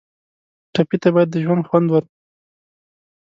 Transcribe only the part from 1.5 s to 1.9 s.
خوند